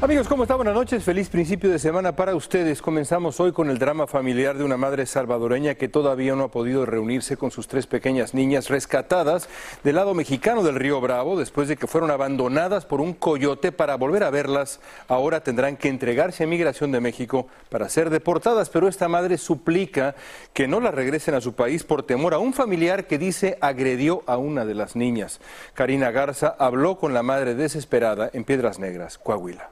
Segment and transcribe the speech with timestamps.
[0.00, 0.58] Amigos, ¿cómo están?
[0.58, 1.02] Buenas noches.
[1.02, 2.80] Feliz principio de semana para ustedes.
[2.80, 6.86] Comenzamos hoy con el drama familiar de una madre salvadoreña que todavía no ha podido
[6.86, 9.48] reunirse con sus tres pequeñas niñas rescatadas
[9.82, 13.96] del lado mexicano del río Bravo después de que fueron abandonadas por un coyote para
[13.96, 14.78] volver a verlas.
[15.08, 20.14] Ahora tendrán que entregarse a Migración de México para ser deportadas, pero esta madre suplica
[20.52, 24.22] que no las regresen a su país por temor a un familiar que dice agredió
[24.26, 25.40] a una de las niñas.
[25.74, 29.68] Karina Garza habló con la madre desesperada en Piedras Negras, Coahuila.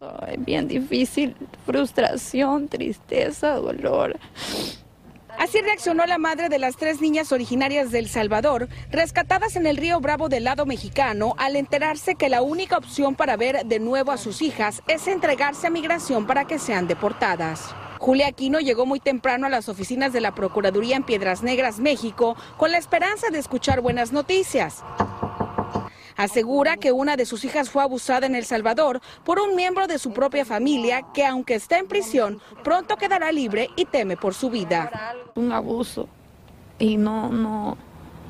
[0.00, 4.18] Ay, bien difícil, frustración, tristeza, dolor.
[5.38, 9.76] Así reaccionó la madre de las tres niñas originarias de El Salvador, rescatadas en el
[9.76, 14.10] río Bravo del lado mexicano, al enterarse que la única opción para ver de nuevo
[14.10, 17.74] a sus hijas es entregarse a migración para que sean deportadas.
[17.98, 22.36] Julia Aquino llegó muy temprano a las oficinas de la Procuraduría en Piedras Negras, México,
[22.56, 24.82] con la esperanza de escuchar buenas noticias.
[26.20, 29.98] Asegura que una de sus hijas fue abusada en El Salvador por un miembro de
[29.98, 34.50] su propia familia que aunque está en prisión, pronto quedará libre y teme por su
[34.50, 35.14] vida.
[35.34, 36.10] Un abuso
[36.78, 37.78] y no, no,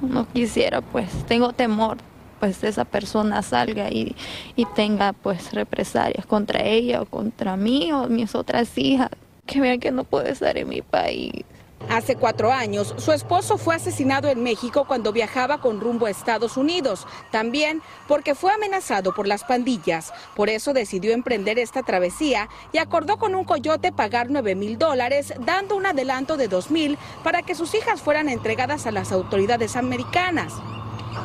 [0.02, 1.98] no quisiera, pues tengo temor
[2.38, 4.14] pues esa persona salga y,
[4.54, 9.10] y tenga pues represalias contra ella o contra mí o mis otras hijas,
[9.46, 11.44] que vean que no puede estar en mi país.
[11.88, 16.56] Hace cuatro años, su esposo fue asesinado en México cuando viajaba con rumbo a Estados
[16.56, 20.12] Unidos, también porque fue amenazado por las pandillas.
[20.36, 25.34] Por eso decidió emprender esta travesía y acordó con un coyote pagar 9 mil dólares,
[25.44, 29.74] dando un adelanto de 2 mil para que sus hijas fueran entregadas a las autoridades
[29.74, 30.52] americanas.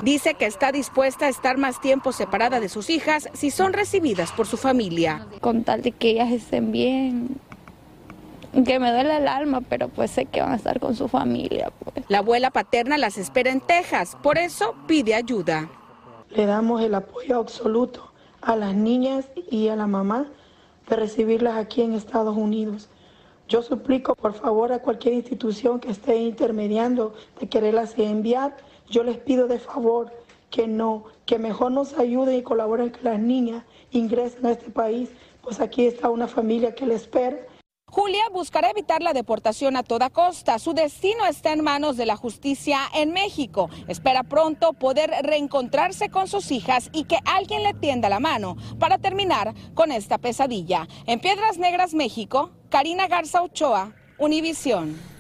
[0.02, 4.32] Dice que está dispuesta a estar más tiempo separada de sus hijas si son recibidas
[4.32, 5.28] por su familia.
[5.42, 7.40] Con tal de que ellas estén bien,
[8.64, 11.72] que me duele el alma, pero pues sé que van a estar con su familia.
[11.80, 12.06] Pues.
[12.08, 15.70] La abuela paterna las espera en Texas, por eso pide ayuda.
[16.30, 18.12] Le damos el apoyo absoluto
[18.42, 20.28] a las niñas y a la mamá
[20.88, 22.90] de recibirlas aquí en Estados Unidos.
[23.48, 28.56] Yo suplico por favor a cualquier institución que esté intermediando de quererlas enviar,
[28.90, 30.12] yo les pido de favor
[30.50, 35.10] que no, que mejor nos ayuden y colaboren que las niñas ingresen a este país,
[35.42, 37.38] pues aquí está una familia que les espera
[37.96, 40.60] Julia buscará evitar la deportación a toda costa.
[40.60, 43.70] Su destino está en manos de la justicia en México.
[43.88, 48.98] Espera pronto poder reencontrarse con sus hijas y que alguien le tienda la mano para
[48.98, 50.90] terminar con esta pesadilla.
[51.06, 55.15] En Piedras Negras, México, Karina Garza Ochoa, Univisión.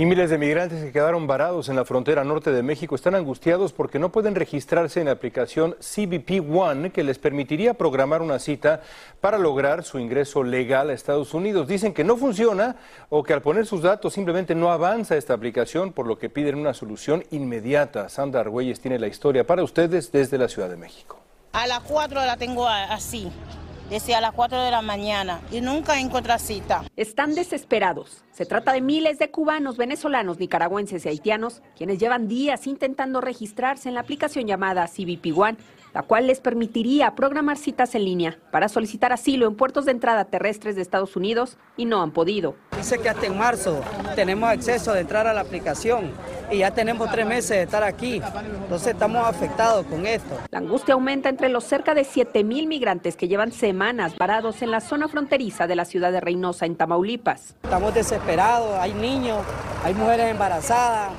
[0.00, 3.74] Y miles de migrantes que quedaron varados en la frontera norte de México están angustiados
[3.74, 8.80] porque no pueden registrarse en la aplicación CBP One que les permitiría programar una cita
[9.20, 11.68] para lograr su ingreso legal a Estados Unidos.
[11.68, 12.76] Dicen que no funciona
[13.10, 16.54] o que al poner sus datos simplemente no avanza esta aplicación, por lo que piden
[16.54, 18.08] una solución inmediata.
[18.08, 21.18] Sandra Argüelles tiene la historia para ustedes desde la Ciudad de México.
[21.52, 23.30] A las 4 la tengo así
[23.90, 26.84] desde a las 4 de la mañana y nunca encuentra cita.
[26.96, 28.24] Están desesperados.
[28.30, 33.88] Se trata de miles de cubanos, venezolanos, nicaragüenses y haitianos quienes llevan días intentando registrarse
[33.88, 35.58] en la aplicación llamada CBP One,
[35.92, 40.24] la cual les permitiría programar citas en línea para solicitar asilo en puertos de entrada
[40.24, 42.54] terrestres de Estados Unidos y no han podido.
[42.76, 43.82] Dice que hasta en marzo
[44.14, 46.12] tenemos acceso de entrar a la aplicación
[46.50, 48.20] y ya tenemos tres meses de estar aquí.
[48.62, 50.36] Entonces estamos afectados con esto.
[50.50, 54.70] La angustia aumenta entre los cerca de 7 mil migrantes que llevan semanas varados en
[54.70, 57.54] la zona fronteriza de la ciudad de Reynosa, en Tamaulipas.
[57.62, 59.38] Estamos desesperados, hay niños,
[59.84, 61.10] hay mujeres embarazadas.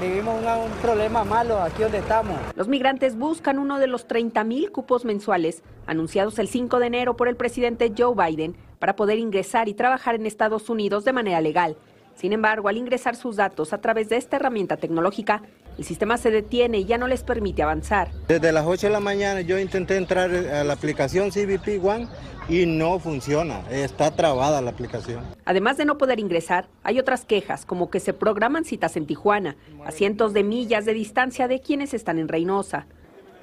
[0.00, 2.38] Vivimos un problema malo aquí donde estamos.
[2.56, 7.16] Los migrantes buscan uno de los 30 mil cupos mensuales anunciados el 5 de enero
[7.16, 11.42] por el presidente Joe Biden para poder ingresar y trabajar en Estados Unidos de manera
[11.42, 11.76] legal.
[12.20, 15.40] Sin embargo, al ingresar sus datos a través de esta herramienta tecnológica,
[15.78, 18.10] el sistema se detiene y ya no les permite avanzar.
[18.28, 22.08] Desde las 8 de la mañana yo intenté entrar a la aplicación CBP One
[22.46, 25.24] y no funciona, está trabada la aplicación.
[25.46, 29.56] Además de no poder ingresar, hay otras quejas, como que se programan citas en Tijuana,
[29.86, 32.86] a cientos de millas de distancia de quienes están en Reynosa.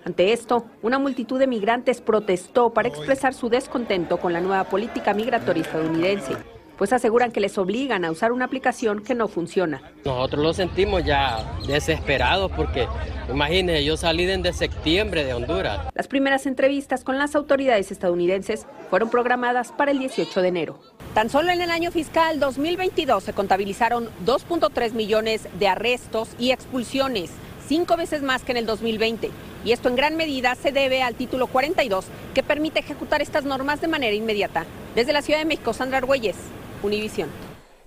[0.06, 5.16] Ante esto, una multitud de migrantes protestó para expresar su descontento con la nueva política
[5.16, 6.36] migratoria estadounidense
[6.78, 9.82] pues aseguran que les obligan a usar una aplicación que no funciona.
[10.06, 12.88] Nosotros lo sentimos ya desesperados porque,
[13.30, 15.88] imagínense, yo salí desde septiembre de Honduras.
[15.94, 20.80] Las primeras entrevistas con las autoridades estadounidenses fueron programadas para el 18 de enero.
[21.14, 27.32] Tan solo en el año fiscal 2022 se contabilizaron 2.3 millones de arrestos y expulsiones,
[27.68, 29.32] cinco veces más que en el 2020.
[29.66, 33.82] Y esto en gran medida se debe al título 42, que permite ejecutar estas normas
[33.82, 34.66] de manera inmediata.
[34.96, 36.36] Desde la Ciudad de México, Sandra Argüelles,
[36.84, 37.30] Univisión.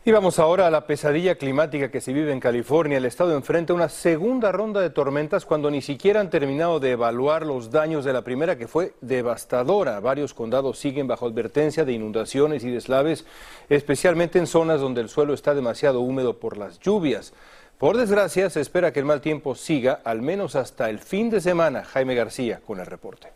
[0.02, 2.96] Y vamos ahora a la pesadilla climática que se vive en California.
[2.96, 7.44] El estado enfrenta una segunda ronda de tormentas cuando ni siquiera han terminado de evaluar
[7.44, 10.00] los daños de la primera que fue devastadora.
[10.00, 13.26] Varios condados siguen bajo advertencia de inundaciones y deslaves,
[13.68, 17.34] especialmente en zonas donde el suelo está demasiado húmedo por las lluvias.
[17.76, 21.42] Por desgracia, se espera que el mal tiempo siga al menos hasta el fin de
[21.42, 21.84] semana.
[21.84, 23.28] Jaime García con el reporte.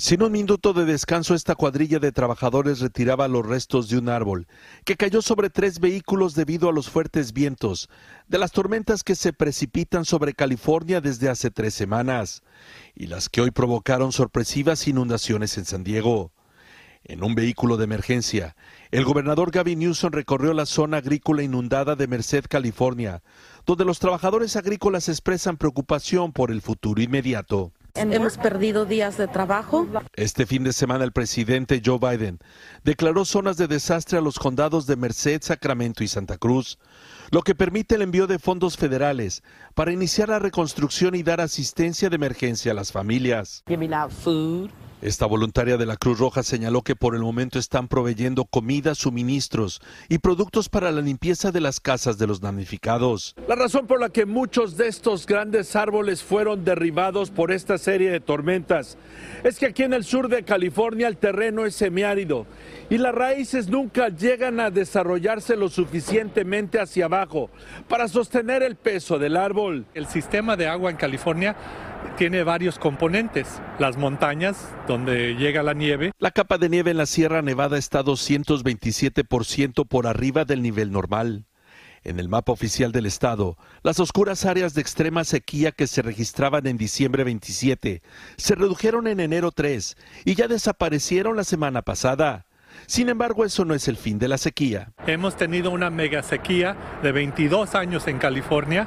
[0.00, 4.46] Sin un minuto de descanso, esta cuadrilla de trabajadores retiraba los restos de un árbol
[4.86, 7.90] que cayó sobre tres vehículos debido a los fuertes vientos
[8.26, 12.42] de las tormentas que se precipitan sobre California desde hace tres semanas
[12.94, 16.32] y las que hoy provocaron sorpresivas inundaciones en San Diego.
[17.04, 18.56] En un vehículo de emergencia,
[18.92, 23.22] el gobernador Gavin Newsom recorrió la zona agrícola inundada de Merced, California,
[23.66, 27.74] donde los trabajadores agrícolas expresan preocupación por el futuro inmediato.
[28.00, 29.86] Hemos perdido días de trabajo.
[30.14, 32.38] Este fin de semana el presidente Joe Biden
[32.82, 36.78] declaró zonas de desastre a los condados de Merced, Sacramento y Santa Cruz,
[37.30, 39.42] lo que permite el envío de fondos federales
[39.74, 43.64] para iniciar la reconstrucción y dar asistencia de emergencia a las familias.
[45.02, 49.80] Esta voluntaria de la Cruz Roja señaló que por el momento están proveyendo comida, suministros
[50.10, 53.34] y productos para la limpieza de las casas de los damnificados.
[53.48, 58.10] La razón por la que muchos de estos grandes árboles fueron derribados por esta serie
[58.10, 58.98] de tormentas
[59.42, 62.46] es que aquí en el sur de California el terreno es semiárido
[62.90, 67.48] y las raíces nunca llegan a desarrollarse lo suficientemente hacia abajo
[67.88, 69.86] para sostener el peso del árbol.
[69.94, 71.56] El sistema de agua en California
[72.16, 73.60] tiene varios componentes.
[73.78, 76.12] Las montañas, donde llega la nieve.
[76.18, 81.46] La capa de nieve en la Sierra Nevada está 227% por arriba del nivel normal.
[82.02, 86.66] En el mapa oficial del estado, las oscuras áreas de extrema sequía que se registraban
[86.66, 88.02] en diciembre 27
[88.38, 92.46] se redujeron en enero 3 y ya desaparecieron la semana pasada.
[92.86, 94.92] Sin embargo, eso no es el fin de la sequía.
[95.06, 98.86] Hemos tenido una mega sequía de 22 años en California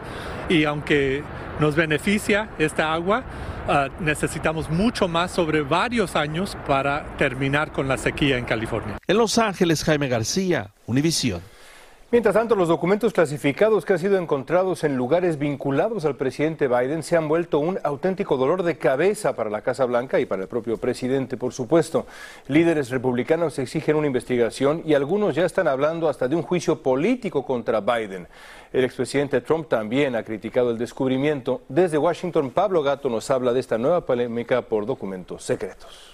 [0.49, 1.23] y aunque
[1.59, 3.23] nos beneficia esta agua,
[3.67, 8.97] ah, necesitamos mucho más sobre varios años para terminar con la sequía en California.
[9.07, 11.41] En Los Ángeles, Jaime García, Univisión.
[12.13, 17.01] Mientras tanto, los documentos clasificados que han sido encontrados en lugares vinculados al presidente Biden
[17.01, 20.47] se han vuelto un auténtico dolor de cabeza para la Casa Blanca y para el
[20.47, 22.05] propio presidente, por supuesto.
[22.47, 27.43] Líderes republicanos exigen una investigación y algunos ya están hablando hasta de un juicio político
[27.43, 28.27] contra Biden.
[28.71, 31.63] El expresidente Trump también ha criticado el descubrimiento.
[31.67, 36.13] Desde Washington, Pablo Gato nos habla de esta nueva polémica por documentos secretos.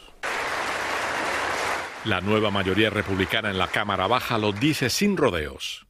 [2.06, 5.88] La nueva mayoría republicana en la Cámara Baja lo dice sin rodeos.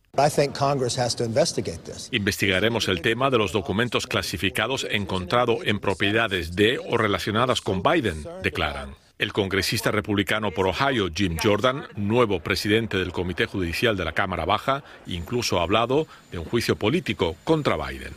[2.11, 8.25] Investigaremos el tema de los documentos clasificados encontrados en propiedades de o relacionadas con Biden,
[8.43, 8.95] declaran.
[9.17, 14.45] El congresista republicano por Ohio, Jim Jordan, nuevo presidente del Comité Judicial de la Cámara
[14.45, 18.13] Baja, incluso ha hablado de un juicio político contra Biden.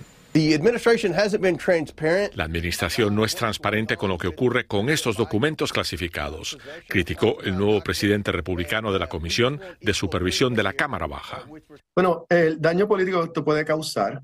[2.35, 6.59] La administración no es transparente con lo que ocurre con estos documentos clasificados,
[6.89, 11.43] criticó el nuevo presidente republicano de la Comisión de Supervisión de la Cámara Baja.
[11.95, 14.23] Bueno, el daño político que esto puede causar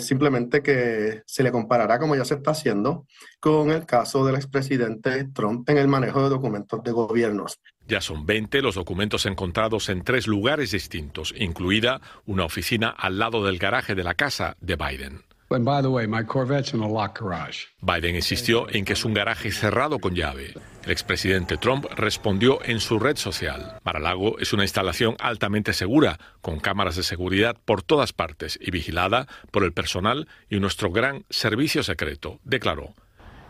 [0.00, 3.06] simplemente que se le comparará, como ya se está haciendo,
[3.40, 7.60] con el caso del expresidente Trump en el manejo de documentos de gobiernos.
[7.86, 13.44] Ya son 20 los documentos encontrados en tres lugares distintos, incluida una oficina al lado
[13.44, 15.22] del garaje de la casa de Biden.
[17.80, 20.52] Biden insistió en que es un garaje cerrado con llave.
[20.84, 23.78] El expresidente Trump respondió en su red social.
[23.82, 29.26] Mar-a-Lago es una instalación altamente segura, con cámaras de seguridad por todas partes y vigilada
[29.50, 32.92] por el personal y nuestro gran servicio secreto, declaró.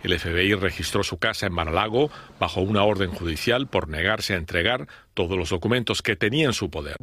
[0.02, 4.86] El FBI registró su casa en Mar-a-Lago bajo una orden judicial por negarse a entregar
[5.14, 6.96] todos los documentos que tenía en su poder.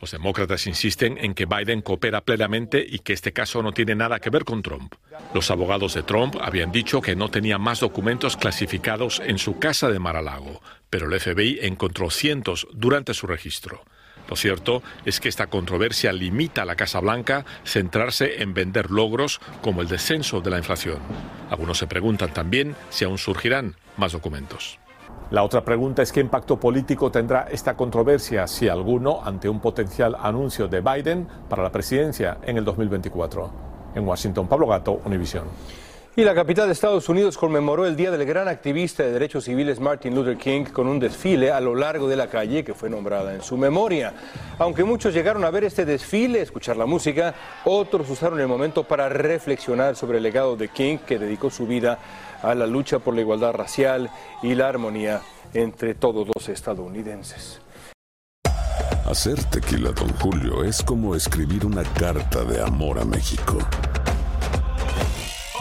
[0.00, 4.20] Los demócratas insisten en que Biden coopera plenamente y que este caso no tiene nada
[4.20, 4.94] que ver con Trump.
[5.34, 9.90] Los abogados de Trump habían dicho que no tenía más documentos clasificados en su casa
[9.90, 13.82] de Mar-a-Lago, pero el FBI encontró cientos durante su registro.
[14.28, 19.40] Lo cierto es que esta controversia limita a la Casa Blanca centrarse en vender logros
[19.62, 20.98] como el descenso de la inflación.
[21.50, 24.78] Algunos se preguntan también si aún surgirán más documentos.
[25.30, 30.16] La otra pregunta es qué impacto político tendrá esta controversia, si alguno, ante un potencial
[30.20, 33.50] anuncio de Biden para la presidencia en el 2024.
[33.96, 35.44] En Washington, Pablo Gato, Univisión.
[36.18, 39.80] Y la capital de Estados Unidos conmemoró el Día del gran activista de derechos civiles
[39.80, 43.34] Martin Luther King con un desfile a lo largo de la calle que fue nombrada
[43.34, 44.14] en su memoria.
[44.58, 47.34] Aunque muchos llegaron a ver este desfile, escuchar la música,
[47.66, 51.98] otros usaron el momento para reflexionar sobre el legado de King que dedicó su vida
[52.42, 54.08] a la lucha por la igualdad racial
[54.42, 55.20] y la armonía
[55.52, 57.60] entre todos los estadounidenses.
[59.04, 63.58] Hacer tequila, don Julio, es como escribir una carta de amor a México.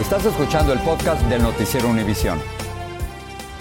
[0.00, 2.40] Estás escuchando el podcast del Noticiero Univisión.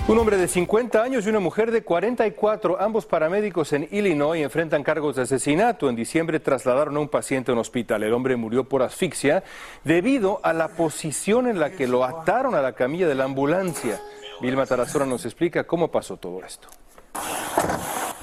[0.07, 4.81] Un hombre de 50 años y una mujer de 44, ambos paramédicos en Illinois, enfrentan
[4.81, 5.89] cargos de asesinato.
[5.89, 8.01] En diciembre trasladaron a un paciente a un hospital.
[8.01, 9.43] El hombre murió por asfixia
[9.83, 14.01] debido a la posición en la que lo ataron a la camilla de la ambulancia.
[14.41, 16.67] Vilma Tarazona nos explica cómo pasó todo esto.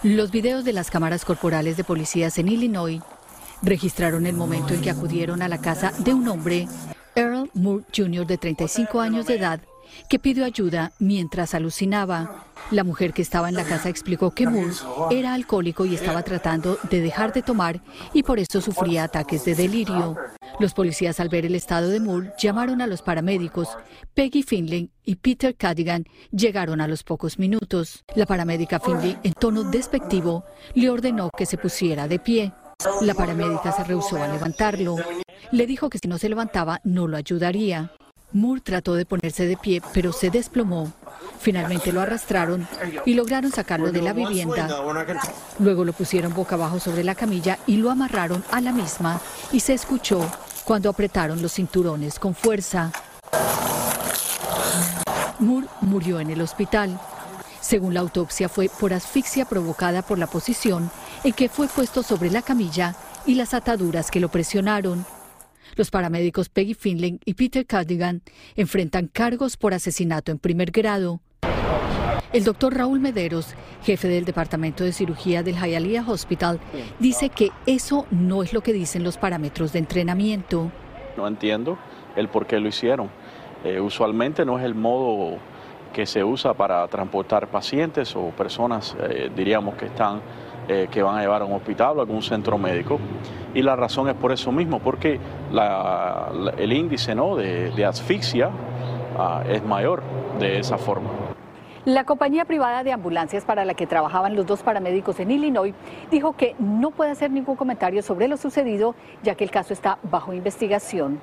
[0.02, 3.00] Los videos de las cámaras corporales de policías en Illinois
[3.62, 6.67] registraron el momento en que acudieron a la casa de un hombre
[7.14, 9.61] Earl Moore Jr., de 35 años de edad,
[10.09, 12.47] que pidió ayuda mientras alucinaba.
[12.71, 14.75] La mujer que estaba en la casa explicó que Moore
[15.11, 17.81] era alcohólico y estaba tratando de dejar de tomar
[18.12, 20.17] y por eso sufría ataques de delirio.
[20.61, 23.69] Los policías al ver el estado de Moore llamaron a los paramédicos.
[24.14, 28.05] Peggy Finley y Peter Cadigan llegaron a los pocos minutos.
[28.14, 32.52] La paramédica Finley, en tono despectivo, le ordenó que se pusiera de pie.
[33.02, 34.97] La paramédica se rehusó a levantarlo.
[35.52, 37.92] Le dijo que si no se levantaba no lo ayudaría.
[38.32, 40.92] Moore trató de ponerse de pie, pero se desplomó.
[41.40, 42.68] Finalmente lo arrastraron
[43.04, 44.68] y lograron sacarlo de la vivienda.
[45.59, 49.20] Luego lo pusieron boca abajo sobre la camilla y lo amarraron a la misma
[49.50, 50.30] y se escuchó
[50.64, 52.92] cuando apretaron los cinturones con fuerza.
[55.40, 57.00] Moore murió en el hospital.
[57.61, 60.90] Según la autopsia fue por asfixia provocada por la posición
[61.25, 62.94] en que fue puesto sobre la camilla
[63.26, 65.04] y las ataduras que lo presionaron.
[65.77, 68.23] Los paramédicos Peggy Finley y Peter Cardigan
[68.57, 71.21] enfrentan cargos por asesinato en primer grado.
[72.33, 76.61] El doctor Raúl Mederos, jefe del Departamento de Cirugía del Hialeah Hospital,
[77.00, 80.71] dice que eso no es lo que dicen los parámetros de entrenamiento.
[81.17, 81.77] No entiendo
[82.15, 83.11] el por qué lo hicieron.
[83.65, 85.39] Eh, usualmente no es el modo
[85.93, 90.21] que se usa para transportar pacientes o personas, eh, diríamos, que están
[90.73, 93.00] eh, que van a llevar a un hospital o a algún centro médico.
[93.55, 95.19] Y la razón es por eso mismo, porque
[96.59, 97.35] el índice ¿no?
[97.35, 98.50] de, asfixia
[99.19, 100.00] ah, es mayor
[100.39, 101.11] de esa forma.
[101.87, 105.75] La compañía privada de ambulancias para la que trabajaban los dos paramédicos en Illinois
[106.09, 109.99] dijo que no puede hacer ningún comentario sobre lo sucedido, ya que el caso está
[110.05, 111.19] bajo investigación.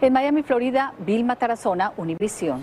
[0.00, 2.62] En Miami, Florida, Vilma Tarazona, Univisión.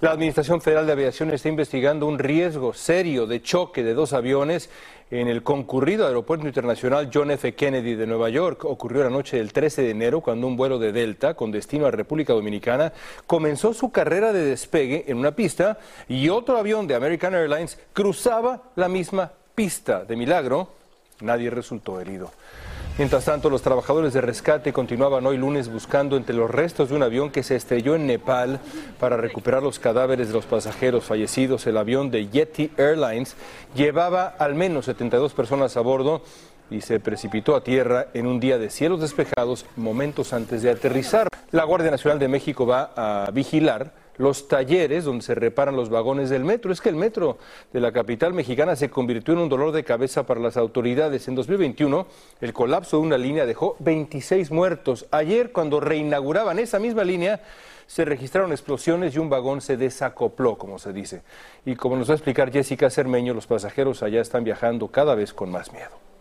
[0.00, 4.68] La Administración Federal de Aviación está investigando un riesgo serio de choque de dos aviones
[5.10, 7.54] en el concurrido Aeropuerto Internacional John F.
[7.54, 8.64] Kennedy de Nueva York.
[8.64, 11.92] Ocurrió la noche del 13 de enero cuando un vuelo de Delta con destino a
[11.92, 12.92] República Dominicana
[13.28, 18.62] comenzó su carrera de despegue en una pista y otro avión de American Airlines cruzaba
[18.74, 20.04] la misma pista.
[20.04, 20.70] De milagro,
[21.20, 22.32] nadie resultó herido.
[22.96, 27.02] Mientras tanto, los trabajadores de rescate continuaban hoy lunes buscando entre los restos de un
[27.02, 28.60] avión que se estrelló en Nepal
[29.00, 31.66] para recuperar los cadáveres de los pasajeros fallecidos.
[31.66, 33.34] El avión de Yeti Airlines
[33.74, 36.22] llevaba al menos 72 personas a bordo
[36.70, 41.26] y se precipitó a tierra en un día de cielos despejados momentos antes de aterrizar.
[41.50, 46.30] La Guardia Nacional de México va a vigilar los talleres donde se reparan los vagones
[46.30, 46.72] del metro.
[46.72, 47.38] Es que el metro
[47.72, 51.28] de la capital mexicana se convirtió en un dolor de cabeza para las autoridades.
[51.28, 52.06] En 2021,
[52.40, 55.06] el colapso de una línea dejó 26 muertos.
[55.10, 57.40] Ayer, cuando reinauguraban esa misma línea,
[57.86, 61.22] se registraron explosiones y un vagón se desacopló, como se dice.
[61.64, 65.32] Y como nos va a explicar Jessica Cermeño, los pasajeros allá están viajando cada vez
[65.34, 66.13] con más miedo.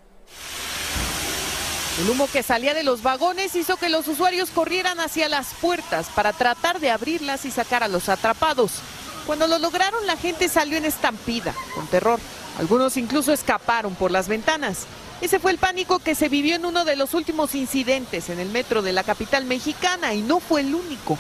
[2.00, 6.08] El humo que salía de los vagones hizo que los usuarios corrieran hacia las puertas
[6.16, 8.80] para tratar de abrirlas y sacar a los atrapados.
[9.28, 12.20] Cuando lo lograron, la gente salió en estampida, con terror.
[12.58, 14.88] Algunos incluso escaparon por las ventanas.
[15.22, 18.50] Ese fue el pánico que se vivió en uno de los últimos incidentes en el
[18.50, 21.18] metro de la capital mexicana y no fue el único.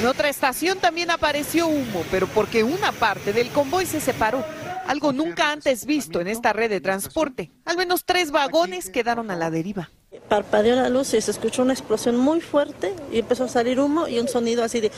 [0.00, 4.42] En otra estación también apareció humo, pero porque una parte del convoy se separó
[4.86, 7.50] algo nunca antes visto en esta red de transporte.
[7.64, 9.90] Al menos tres vagones quedaron a la deriva.
[10.28, 14.08] Parpadeó la luz y se escuchó una explosión muy fuerte y empezó a salir humo
[14.08, 14.90] y un sonido así de...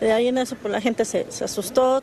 [0.00, 2.02] De ahí en eso pues la gente se, se asustó.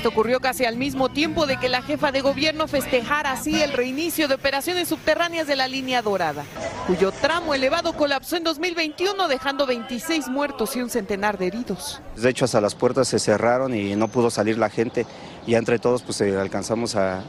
[0.00, 3.74] Esto ocurrió casi al mismo tiempo de que la jefa de gobierno festejara así el
[3.74, 6.42] reinicio de operaciones subterráneas de la línea dorada,
[6.86, 12.00] cuyo tramo elevado colapsó en 2021 dejando 26 muertos y un centenar de heridos.
[12.16, 15.04] De hecho, hasta las puertas se cerraron y no pudo salir la gente
[15.46, 17.22] y entre todos pues eh, alcanzamos a,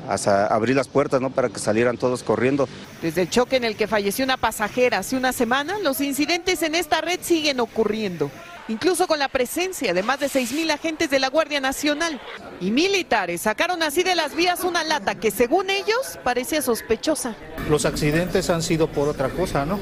[0.47, 1.29] abrir las puertas ¿no?
[1.29, 2.69] para que salieran todos corriendo.
[3.01, 6.75] Desde el choque en el que falleció una pasajera hace una semana, los incidentes en
[6.75, 8.31] esta red siguen ocurriendo
[8.71, 12.19] incluso con la presencia de más de 6.000 agentes de la Guardia Nacional.
[12.61, 17.35] Y militares sacaron así de las vías una lata que según ellos parecía sospechosa.
[17.69, 19.79] Los accidentes han sido por otra cosa, ¿no?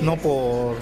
[0.00, 0.76] No por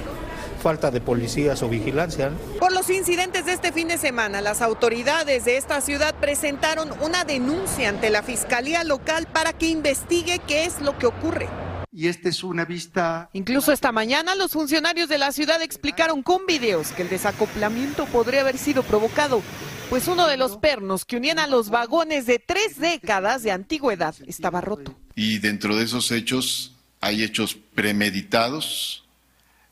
[0.62, 2.32] falta de policías o vigilancia.
[2.58, 7.24] Por los incidentes de este fin de semana, las autoridades de esta ciudad presentaron una
[7.24, 11.48] denuncia ante la Fiscalía Local para que investigue qué es lo que ocurre
[11.92, 13.30] y esta es una vista...
[13.32, 18.42] Incluso esta mañana los funcionarios de la ciudad explicaron con videos que el desacoplamiento podría
[18.42, 19.42] haber sido provocado,
[19.88, 24.14] pues uno de los pernos que unían a los vagones de tres décadas de antigüedad
[24.26, 24.94] estaba roto.
[25.14, 29.04] Y dentro de esos hechos hay hechos premeditados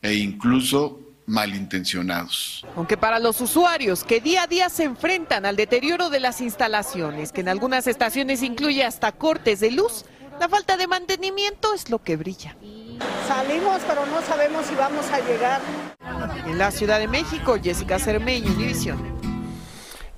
[0.01, 2.65] e incluso malintencionados.
[2.77, 7.33] Aunque para los usuarios que día a día se enfrentan al deterioro de las instalaciones,
[7.33, 10.05] que en algunas estaciones incluye hasta cortes de luz,
[10.39, 12.57] la falta de mantenimiento es lo que brilla.
[13.27, 15.61] Salimos, pero no sabemos si vamos a llegar.
[16.47, 19.16] En la Ciudad de México, Jessica Cermeño, Univision.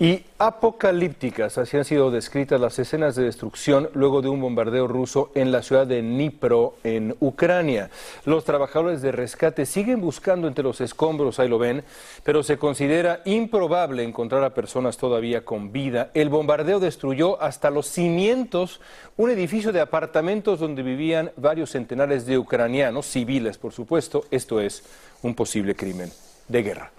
[0.01, 5.33] Y apocalípticas, así han sido descritas las escenas de destrucción luego de un bombardeo ruso
[5.35, 7.91] en la ciudad de Dnipro, en Ucrania.
[8.25, 11.83] Los trabajadores de rescate siguen buscando entre los escombros, ahí lo ven,
[12.23, 16.13] pero se considera improbable encontrar a personas todavía con vida.
[16.15, 18.81] El bombardeo destruyó hasta los cimientos
[19.17, 24.27] un edificio de apartamentos donde vivían varios centenares de ucranianos, civiles por supuesto.
[24.31, 24.85] Esto es
[25.23, 26.13] un posible crimen
[26.47, 26.93] de guerra.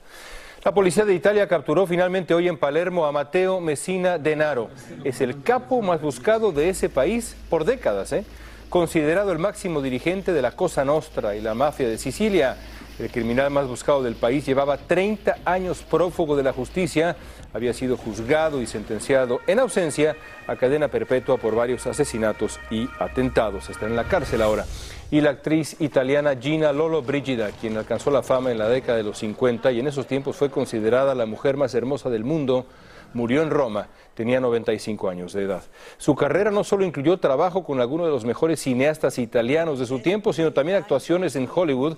[0.61, 4.69] La policía de Italia capturó finalmente hoy en Palermo a Matteo Messina Denaro.
[5.05, 8.25] Es el capo más buscado de ese país por décadas, ¿eh?
[8.67, 12.57] considerado el máximo dirigente de la Cosa Nostra y la mafia de Sicilia.
[12.99, 17.15] El criminal más buscado del país llevaba 30 años prófugo de la justicia,
[17.53, 23.69] había sido juzgado y sentenciado en ausencia a cadena perpetua por varios asesinatos y atentados.
[23.69, 24.65] Está en la cárcel ahora
[25.11, 29.03] y la actriz italiana Gina Lolo Brigida, quien alcanzó la fama en la década de
[29.03, 32.65] los 50 y en esos tiempos fue considerada la mujer más hermosa del mundo,
[33.13, 35.63] murió en Roma, tenía 95 años de edad.
[35.97, 39.99] Su carrera no solo incluyó trabajo con algunos de los mejores cineastas italianos de su
[39.99, 41.97] tiempo, sino también actuaciones en Hollywood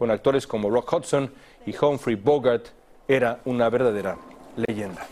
[0.00, 1.30] con actores como Rock Hudson
[1.66, 2.68] y Humphrey Bogart.
[3.06, 4.16] Era una verdadera
[4.56, 5.06] leyenda.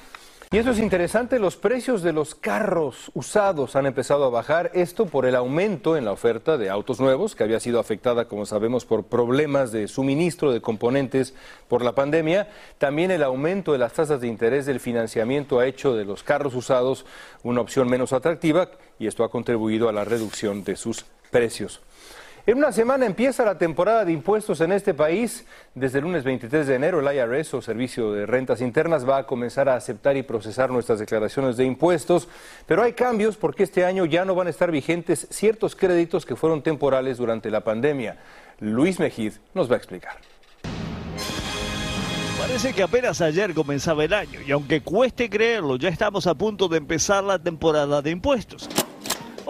[0.51, 5.05] Y eso es interesante, los precios de los carros usados han empezado a bajar, esto
[5.05, 8.87] por el aumento en la oferta de autos nuevos, que había sido afectada, como sabemos,
[8.87, 11.35] por problemas de suministro de componentes
[11.69, 12.49] por la pandemia.
[12.79, 16.55] También el aumento de las tasas de interés del financiamiento ha hecho de los carros
[16.55, 17.05] usados
[17.43, 21.83] una opción menos atractiva y esto ha contribuido a la reducción de sus precios.
[22.49, 25.45] En una semana empieza la temporada de impuestos en este país.
[25.75, 29.27] Desde el lunes 23 de enero, el IRS o Servicio de Rentas Internas va a
[29.27, 32.27] comenzar a aceptar y procesar nuestras declaraciones de impuestos.
[32.65, 36.37] Pero hay cambios porque este año ya no van a estar vigentes ciertos créditos que
[36.37, 38.17] fueron temporales durante la pandemia.
[38.61, 40.17] Luis Mejid nos va a explicar.
[42.41, 46.67] Parece que apenas ayer comenzaba el año y aunque cueste creerlo, ya estamos a punto
[46.69, 48.71] de empezar la temporada de impuestos.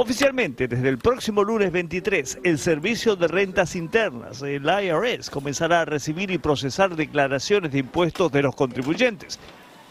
[0.00, 5.84] Oficialmente, desde el próximo lunes 23, el Servicio de Rentas Internas, el IRS, comenzará a
[5.87, 9.40] recibir y procesar declaraciones de impuestos de los contribuyentes.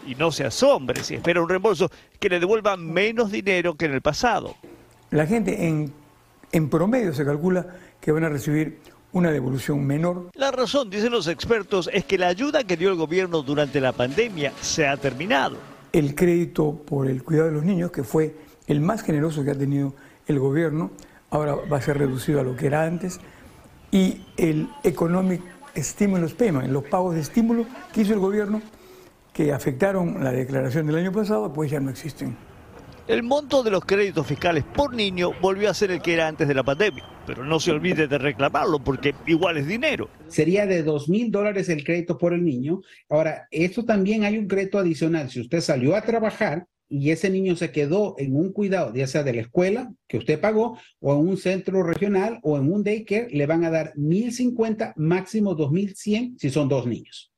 [0.06, 3.92] Y no se asombre si espera un reembolso que le devuelva menos dinero que en
[3.92, 4.56] el pasado.
[5.10, 5.92] La gente en,
[6.52, 7.66] en promedio se calcula
[8.00, 8.78] que van a recibir
[9.12, 10.30] una devolución menor.
[10.32, 13.92] La razón, dicen los expertos, es que la ayuda que dio el gobierno durante la
[13.92, 15.58] pandemia se ha terminado.
[15.92, 19.58] El crédito por el cuidado de los niños, que fue el más generoso que ha
[19.58, 19.94] tenido
[20.26, 20.92] el gobierno,
[21.30, 23.20] ahora va a ser reducido a lo que era antes,
[23.90, 25.42] y el Economic
[25.76, 28.60] Stimulus Payment, los pagos de estímulo que hizo el gobierno,
[29.32, 32.36] que afectaron la declaración del año pasado, pues ya no existen.
[33.06, 36.46] El monto de los créditos fiscales por niño volvió a ser el que era antes
[36.46, 40.10] de la pandemia, pero no se olvide de reclamarlo porque igual es dinero.
[40.26, 42.82] Sería de dos mil dólares el crédito por el niño.
[43.08, 45.30] Ahora, esto también hay un crédito adicional.
[45.30, 49.22] Si usted salió a trabajar y ese niño se quedó en un cuidado, ya sea
[49.22, 53.28] de la escuela que usted pagó, o en un centro regional o en un daycare,
[53.30, 57.32] le van a dar 1.050, máximo 2.100 si son dos niños.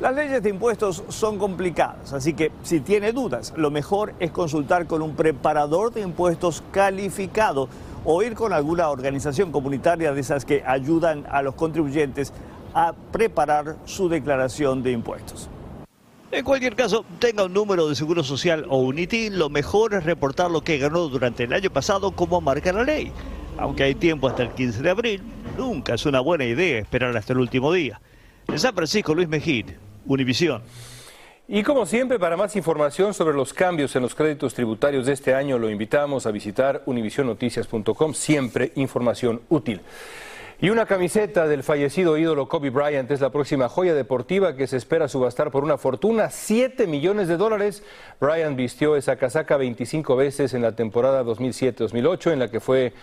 [0.00, 4.86] Las leyes de impuestos son complicadas, así que si tiene dudas, lo mejor es consultar
[4.86, 7.68] con un preparador de impuestos calificado
[8.04, 12.32] o ir con alguna organización comunitaria de esas que ayudan a los contribuyentes
[12.74, 15.48] a preparar su declaración de impuestos.
[16.32, 20.04] En cualquier caso, tenga un número de seguro social o un ITIN, lo mejor es
[20.04, 23.12] reportar lo que ganó durante el año pasado como marca la ley.
[23.58, 25.22] Aunque hay tiempo hasta el 15 de abril,
[25.56, 28.00] nunca es una buena idea esperar hasta el último día.
[28.48, 29.66] En San Francisco, Luis Mejid,
[30.04, 30.62] Univisión.
[31.48, 35.32] Y como siempre, para más información sobre los cambios en los créditos tributarios de este
[35.32, 39.80] año, lo invitamos a visitar univisionnoticias.com, siempre información útil.
[40.58, 44.78] Y una camiseta del fallecido ídolo Kobe Bryant es la próxima joya deportiva que se
[44.78, 47.82] espera subastar por una fortuna, 7 millones de dólares.
[48.20, 52.94] Bryant vistió esa casaca 25 veces en la temporada 2007-2008, en la que fue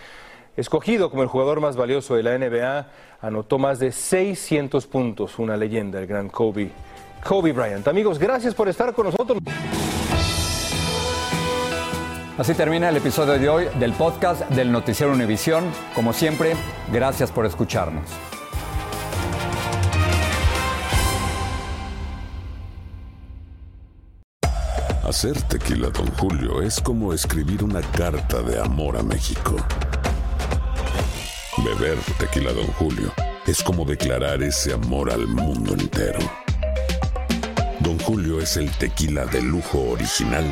[0.57, 2.87] escogido como el jugador más valioso de la NBA.
[3.21, 6.71] Anotó más de 600 puntos, una leyenda, el gran Kobe.
[7.23, 7.87] Kobe Bryant.
[7.87, 9.37] Amigos, gracias por estar con nosotros.
[12.35, 15.65] Así termina el episodio de hoy del podcast del Noticiero Univisión.
[15.93, 16.55] Como siempre,
[16.91, 18.09] gracias por escucharnos.
[25.03, 29.55] Hacer tequila, don Julio, es como escribir una carta de amor a México.
[31.63, 33.13] Beber tequila, don Julio,
[33.45, 36.19] es como declarar ese amor al mundo entero.
[37.81, 40.51] Don Julio es el tequila de lujo original